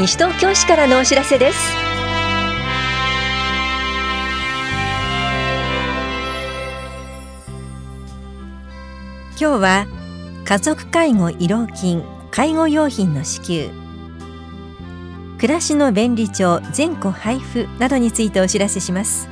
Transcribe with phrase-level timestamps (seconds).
[0.00, 1.58] 西東京市からのお知らせです。
[9.38, 9.86] 今日は
[10.46, 13.68] 家族介護慰労金介護用品の支給。
[15.36, 19.28] 暮らしの便利帳全戸配布などについてお知らせします。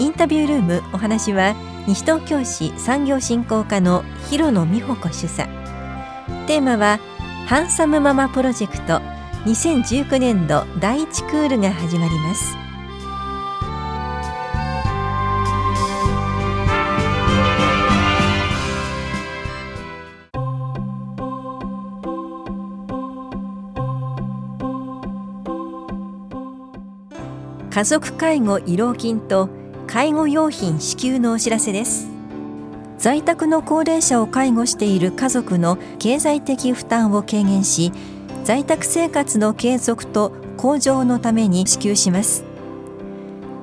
[0.00, 1.54] インタビュールームお話は
[1.86, 5.46] 西東京市産業振興課の広野美穂子主査。
[6.48, 6.98] テーマは
[7.46, 9.11] ハンサムママプロジェクト。
[9.44, 12.56] 2019年度第1クールが始まります。
[27.70, 29.48] 家族介護慰労金と
[29.88, 32.06] 介護用品支給のお知らせです。
[32.96, 37.90] 在宅の高齢者を介護している家族の経済的負担を軽減し
[38.44, 42.44] 在宅生活の継続と向上のために支給します。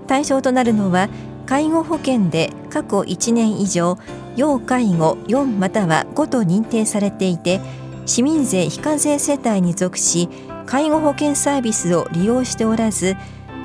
[0.10, 1.08] 対象となるのは
[1.46, 3.98] 介護保険で過去1年以上
[4.36, 7.60] 要介護4または5と認定されていて
[8.08, 10.28] 市民税非課税世帯に属し
[10.66, 13.16] 介護保険サービスを利用しておらず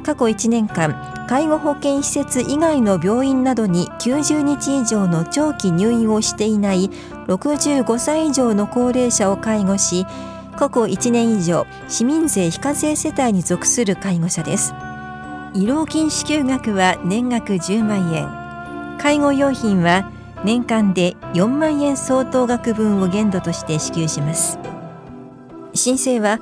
[0.04, 6.90] 過去1年間介護保険施設以外の病院などに90日以上の長期入院をしていない
[7.26, 10.04] 65歳以上の高齢者を介護し
[10.56, 14.74] 過去1年以上市民税非課税世帯に属する介護者です。
[15.54, 18.28] 医療金支給額は年額10万円。
[18.98, 20.10] 介護用品は
[20.44, 24.58] 年間で4万円相当額分を限度として支給します。
[25.74, 26.40] 申請は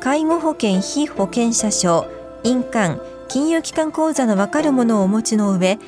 [0.00, 2.06] 介護保険非保険者証
[2.42, 5.78] 印鑑金融機関口座の分かるものをお持ちの上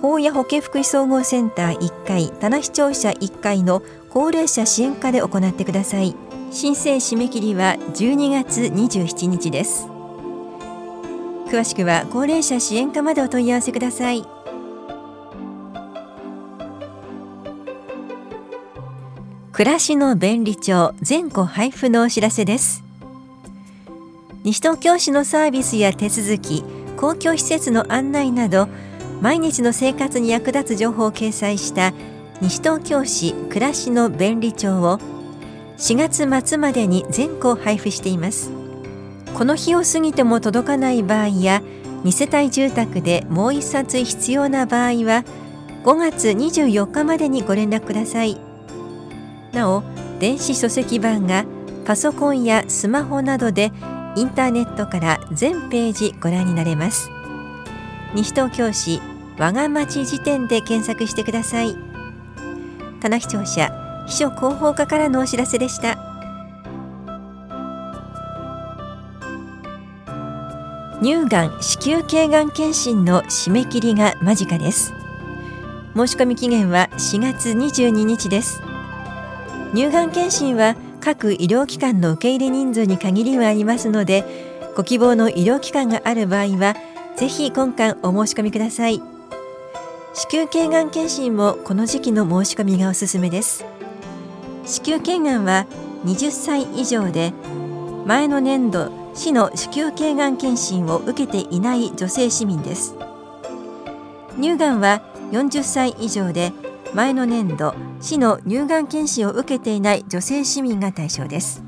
[0.00, 6.14] 法や保健福祉総合センター1階棚視聴者1階の高齢者支援課で行ってください。
[6.56, 9.88] 申請締め切りは12月27日です。
[11.48, 14.24] 詳しくは高齢者支援課までお問い合わせください。
[19.52, 22.82] 暮らしの便利帳全戸配布のお知らせです。
[24.42, 26.64] 西東京市のサービスや手続き
[26.96, 28.66] 公共施設の案内など
[29.20, 31.92] 毎日の生活に役立つ情報を掲載した
[32.40, 35.15] 西東京市暮らしの便利帳を
[35.78, 38.50] 4月末までに全校配布しています。
[39.34, 41.62] この日を過ぎても届かない場合や
[42.04, 45.24] 2世帯住宅でもう1冊必要な場合は
[45.84, 48.38] 5月24日までにご連絡ください。
[49.52, 49.82] なお
[50.18, 51.44] 電子書籍版が
[51.84, 53.72] パソコンやスマホなどで
[54.16, 57.10] インターネットから全ページご覧になれます。
[58.14, 59.02] 西東京市
[59.38, 61.76] 我が町辞典で検索してください。
[63.00, 65.98] 棚視聴者秘書広報課からのお知らせでした。
[71.02, 74.92] 乳がん子宮頸がん検診の締め切りが間近です。
[75.94, 78.62] 申し込み期限は4月22日です。
[79.74, 84.24] 乳がん検診は各医療機関の受け入れ人数に限りはありますので
[84.74, 86.74] ご希望の医療機関がある場合は
[87.16, 89.00] ぜひ今回お申し込みください。
[90.14, 93.75] 子宮頸がん検診もこの時期の申し込みがおすすめです。
[94.66, 95.66] 子宮頸がんは
[96.04, 97.32] 20歳以上で
[98.04, 102.96] 前の年度市の子宮頸がん検診を受けていない女性市民です。
[104.34, 106.52] 乳がんは40歳以上で
[106.94, 111.62] 前の年度市の乳がん検診を受けていない女性市民が対象です。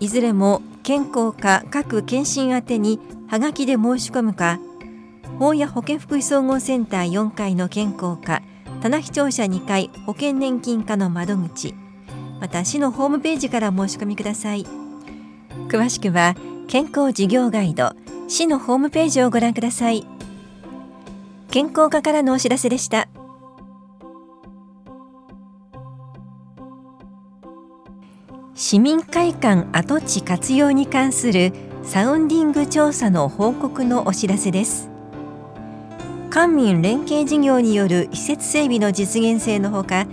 [0.00, 2.98] いずれも健康課各検診宛てに
[3.28, 4.58] はがきで申し込むか
[5.38, 8.42] 法や保健福祉総合センター4階の健康課
[8.82, 11.72] 棚視聴者2階保険年金課の窓口。
[12.40, 14.66] また市のホームページから申し込みください。
[15.68, 16.34] 詳しくは
[16.66, 17.92] 健康事業ガイド
[18.26, 20.04] 市のホームページをご覧ください。
[21.48, 23.06] 健康課からのお知らせでした。
[28.56, 31.52] 市民会館跡地活用に関する
[31.84, 34.91] サウンディング調査の報告のお知らせです。
[36.32, 40.06] 官民連携事業による施設整備の実現性のほか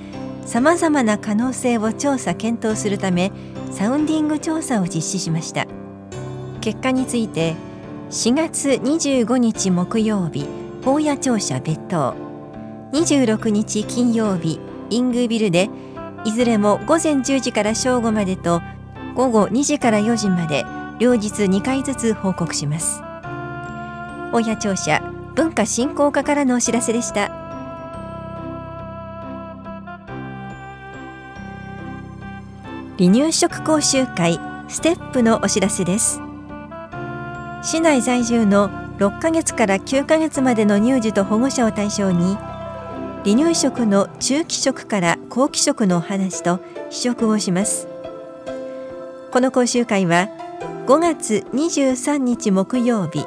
[0.45, 3.31] さまざまな可能性を調査検討するため
[3.71, 5.65] サウンディング調査を実施しました。
[6.59, 7.55] 結果について
[8.09, 10.45] 4月25日木曜日
[10.83, 12.15] 法屋庁舎別当
[12.91, 15.69] 26日金曜日イングビルで
[16.25, 18.61] いずれも午前10時から正午までと
[19.15, 20.65] 午後2時から4時まで
[20.99, 23.01] 両日2回ずつ報告します。
[24.33, 25.01] 大谷庁舎
[25.39, 27.29] 文化振興課からのお知らせでした。
[32.97, 34.37] 離乳食講習会
[34.67, 36.19] ステップのお知らせです。
[37.63, 42.35] 市内在住の6ヶ月から9ヶ月までの乳児と保護者を対象に
[43.23, 46.59] 離乳食の中期食から後期食のお話と
[46.89, 47.87] 試食をします。
[49.31, 50.27] この講習会は
[50.85, 53.25] 5月23日木曜日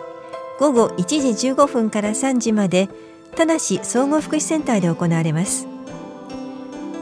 [0.59, 1.05] 午後1
[1.35, 2.89] 時15分から3時まで
[3.35, 5.67] 田無総合福祉センターで行われます。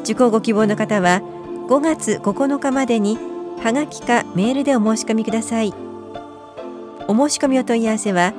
[0.02, 1.20] 受講ご希望の方は
[1.68, 3.18] 5月9日までに
[3.62, 5.74] はがきかメールでお申し込みください。
[7.06, 8.32] お申し込みお問い合わせは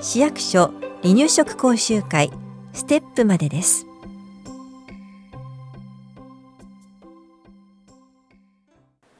[0.00, 0.72] 市役所
[1.02, 2.30] 離乳食講習会
[2.72, 3.86] ステップまでです。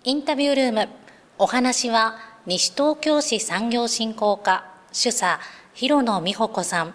[0.04, 0.88] インタビュールーム
[1.38, 2.16] お話は
[2.46, 4.74] 西東京市産業振興課。
[4.96, 5.41] 主査
[5.75, 6.94] 広野美穂子さん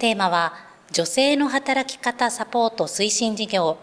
[0.00, 0.54] テーマは
[0.90, 3.78] 女性の働き方サポート推進事業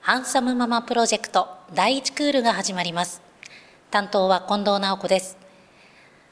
[0.00, 3.22] ハンサムママプロジェクト第1クールが始まります。
[3.90, 5.38] 担当は近藤直子です。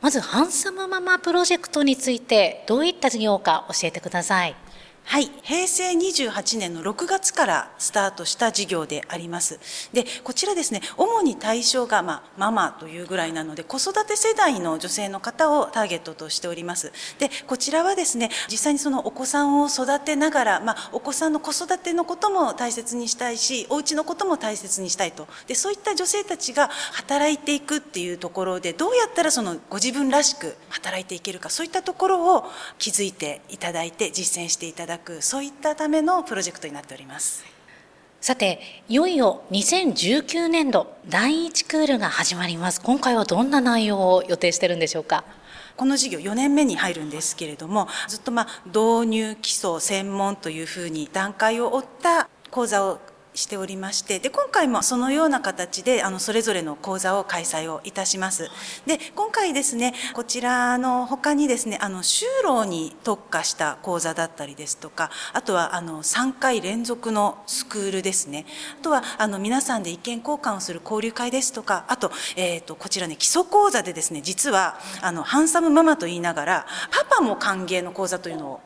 [0.03, 4.55] まず、ハンサムママプロジェクトについて、どういった事業か教えてください。
[5.07, 9.61] はい、平成28年の6月からスタートした事業であります。
[9.93, 16.91] で、こちらですね、主に対象が、まあ、ママというぐらいなので、子育て世代の女性の方をターゲットとしております。
[17.19, 25.29] で、こちらはですね、実際にそのお子さんを育てながら、まあ、お子さんの子育てのことも大切にしたいし、お家のことも大切にしたいと。
[25.47, 37.45] で、そういった女性たちが働いていくっていうところで、どうやったらそのご自分らしく働いていけるか、そういったところを気づいていただいて、実践していただく、そういったためのプロジェクトになっております。
[38.21, 42.81] さていよいよ2019年度第1クールが始まります。
[42.81, 45.25] 今回はどんな内容を予定してるんでしょうか？
[45.77, 53.01] この事業4年目に入るんですけれどもずっとまあ導入基礎専門というふうに段階を追った講座を
[53.35, 58.49] しておりましてで今回もそのような形であのそれぞれの講座を開催をいたします。
[58.87, 68.47] で今回ですねこちらの他にですねあの就労に特化した講座だったりですとかあとはあの3回連続のスクールですね。
[68.81, 78.61] あとはあの皆さんで意見交換をする交流会ですとかあと,、えーと、こちらね基礎講座でですね実はあのハンサムママと言いながらパパも歓迎の講座というのを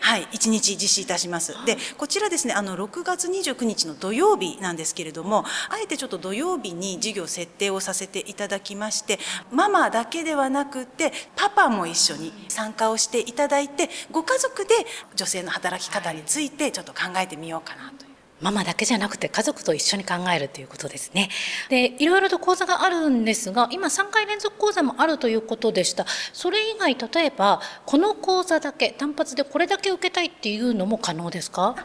[0.00, 1.54] はい、1日実施いたします。
[1.64, 9.18] で、こちらですね、あの6月29日の土曜日なんですけれども、あえてちょっと土曜日に授業設定をさせていただきまして、
[9.50, 14.74] ママだけではなくて、パパも一緒に参加をしていただいて、ご家族で
[15.14, 18.01] 女性の働き方についてちょっと考えてみようかなと
[18.42, 21.30] ママだけじゃなくて家族と一緒に考えるということですね。
[21.68, 26.04] で、いろいろと講座があるんですが、今3回連続講座もあるということでした。
[26.32, 31.76] それ以外、例えば、この講座だけ、単発でこれだけ受けたいっていうのも可能ですか？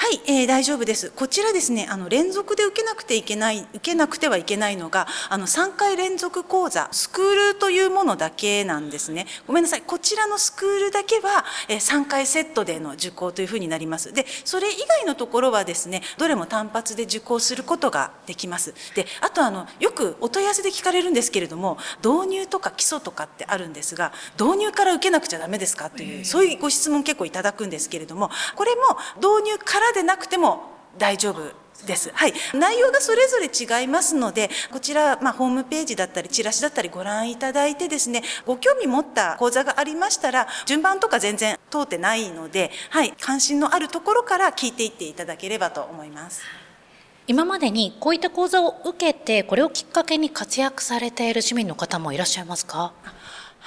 [0.00, 1.10] はい、えー、大丈夫です。
[1.10, 9.26] こちらですね、あの連続で受けなくていけない、受けなくてはいけないのが、あの3回連続講座、スクールというものだけなんですね。
[9.48, 14.12] ごめんなさい、こちらのスクールだけは、えー、3回セットでの受講というふうになります。
[14.12, 18.74] で、それ以外のところはですね、どれも単発で受講することができます。
[18.94, 31.52] で、あとあのよくお問い合わせで聞かれるんですけれども、導入とか基礎とかってあるんですが、導入から受けなくちゃダメですかという、そういうご質問結構いただくんですけれども、これも導入からでなくても大丈夫
[31.86, 32.10] です。
[32.12, 32.34] はい。
[32.54, 43.14] 内容がそれぞれ違いますので、こちら、まあ、ホームページだったり、チラシだったりご覧いただいてですね、ご興味持った講座がありましたら、順番とか全然通ってないので、はい。
[43.20, 46.42] 関心のあるところから聞いていっていただければと思います。
[47.28, 52.92] 今までにこういった講座を受けて、これをきっかけに活躍されている市民の方もいらっしゃいますか？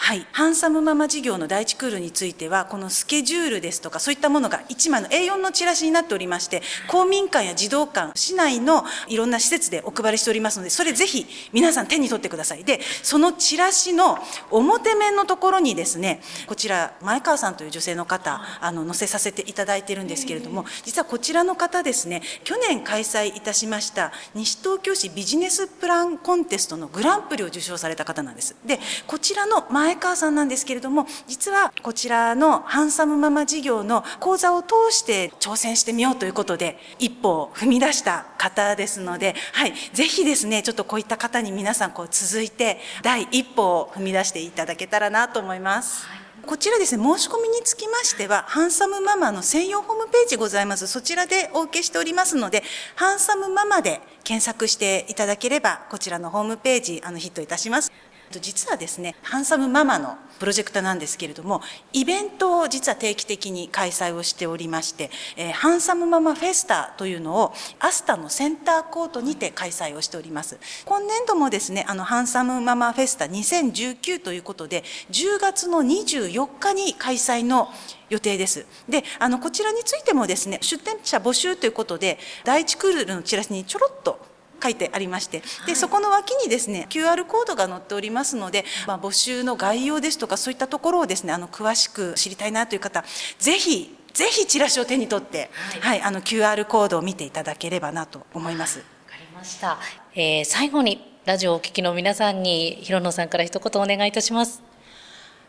[0.03, 12.63] はい、ハンサムママ事業の第一クールについてはこのスケジュールですとかそういったものが1枚の A4 のチラシになっておりまして公民館や児童館市内のいろんな施設でお配りしておりますのでそれぜひ皆さん手に取ってください。
[12.63, 14.17] でそのチラシの
[14.49, 28.55] 表面のところにですねこちら前川さんという女性の方あの載せさせていただいてるんですけれども実はこちらの方ですね去年開催いたしました西東京市ビジネスプランコンテストのグランプリを受賞された方なんです。
[28.65, 46.05] でこちらの前川さんなんですけれども実はこちらのハンサムママ事業の講座を通して挑戦してみようということで一歩を踏み出した方ですので、はい、ぜひですねちょっとこういった方に皆さんこう続いて第一歩を踏み出していただけたらなと思います。
[46.07, 50.87] はいこちらですね、申し込みにつきましては、ハンサムママの専用ホームページございます。
[50.87, 52.63] そちらでお受けしておりますので、
[52.95, 57.91] ハンサムママで検索していただければ、こちらのホームページ、あの、ヒットいたします。
[58.31, 61.61] と実はですねハンサムママのプロジェクターなんですけれども
[61.93, 77.69] イベントを実は定期的に開催をしておりまして、えー、ハンサムママフェスタというのをアスタのセンターコートにて開催をしております今年度もですねあのハンサムママフェスタ2019ということで10月の24日に開催の
[78.11, 78.65] 予定です。
[78.89, 84.19] で、あのこちらについてもですね、出展者募集ということで、第一クールのチラシにちょろっと
[84.61, 93.03] 書いてありましてでそこの脇にですね QR コードが載っておりますので、まあ、募集の概要ですとかそういったところをですねあの詳しく知りたいなという方
[93.39, 98.79] ぜひぜひチラシを手に取って、はい、はい、あの QR コードを見ていただければなと思います。
[98.79, 99.77] わかりました。
[100.13, 104.70] えー、最後にラジオをお聞きの皆さんに広野さんから一言お願いいたします。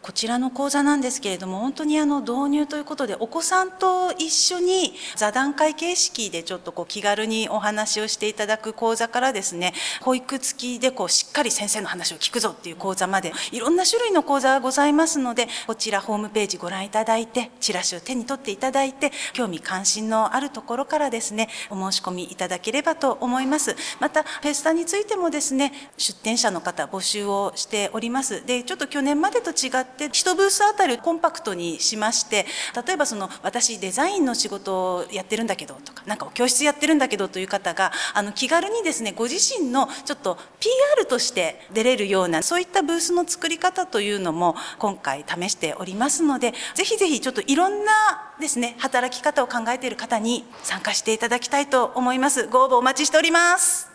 [0.02, 23.76] こちらの講座なんですけれども本当にあの導入ということでお子さんと一緒に座談会形式でちょっとこう気軽にお話をしていただく講座からですね保育付きでこうしっかり先生の話を聞くぞっていう講座までいろんな種類の講座がございますのでこちらホームページご覧いただいてチラシを手に取っていただいて興味関心のあるところからですねお申し込みいただければと思います。
[24.00, 28.44] またフェスタについてもですね出展者の方募集をしております。
[28.44, 32.46] でちょっと去年までと違ってって1ブースあたりコンパクトにしまして
[32.86, 47.92] 例えばその私デザインの仕事をやってるんだけどとか何か教室やってるんだけどという方があの気軽にですねご自身のちょっと PR として出れるようなそういったブースの作り方というのも今回試しておりますのでぜひぜひちょっといろんな
[48.40, 52.46] ですね働き方を考えている方に参加していただきたいと思います。
[52.48, 53.90] ご応募お待ちしております。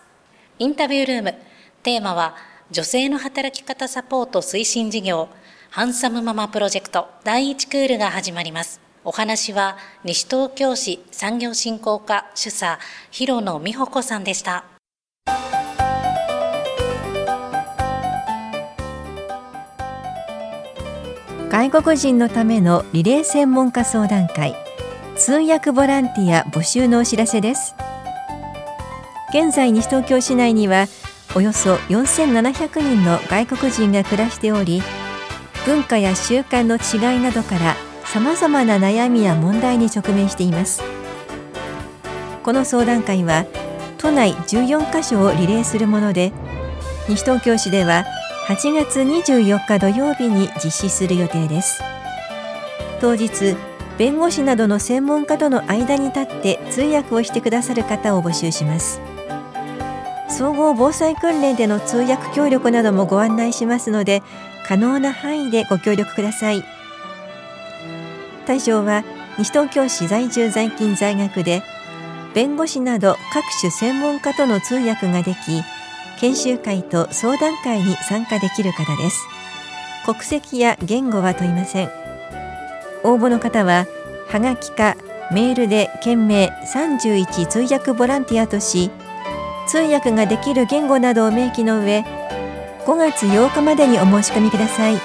[0.60, 1.36] インタビュールーム。
[1.84, 2.36] テーマは
[2.72, 5.30] 女性の働き方サポート推進事業。
[5.70, 8.82] ハンサムママプロジェクト第1クールが始まります。
[9.04, 12.80] お話は西東京市産業振興課主査
[13.12, 14.66] 広野美穂子さんでした。
[21.50, 24.54] 外国人のためのリレー専門家相談会
[25.16, 27.74] 通訳ボランティア募集のお知らせです
[29.30, 30.88] 現在西東京市内には
[31.36, 34.82] およそ4700人の外国人が暮らしており
[35.68, 40.82] 文化や習慣の違いなどからさまざまな悩みや問題に直面しています。
[42.42, 43.46] この相談会は
[43.98, 46.32] 都内14カ所をリレーするもので
[47.10, 48.06] 西東京市では
[48.48, 51.84] 8月24日土曜日に実施する予定です。
[53.02, 53.58] 当日
[53.98, 59.02] 弁護士などの専門家との間に立って通訳をしてくださる方を募集します。
[60.30, 64.24] 総合防災訓練での通訳協力などもご案内しますので
[64.68, 66.64] 可能な範囲でご協力ください。
[68.46, 69.04] 対象は
[69.38, 71.62] 西東京市在住在勤在学で
[72.34, 75.64] 弁護士など各種専門家との通訳ができ
[76.20, 79.26] 研修会と相談会に参加できる方です。
[80.06, 81.90] 国籍や言語は問いません。
[83.04, 83.86] 応募の方は
[84.28, 84.96] はがきか
[85.32, 88.90] メールで件名31通訳ボランティアとし
[89.68, 92.06] 通訳ができる言語などを明記の上
[92.88, 94.96] 5月8日までにお申し込みください。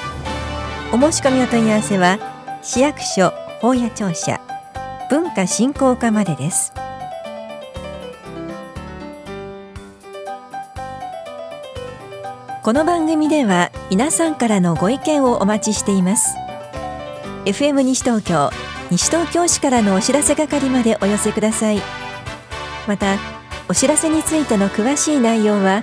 [0.93, 2.21] お申し込みお問い合わせは
[2.63, 4.41] 市役所法屋庁舎
[5.11, 6.73] 文化振興課までです。
[12.63, 16.37] この番組では皆さんからのご意見をお待ちしています。
[17.47, 18.53] FM 西東京
[18.93, 21.83] 西東京市からのお知らせ係までお寄せください。
[22.87, 23.19] また
[23.69, 25.83] お知らせについての詳しい内容は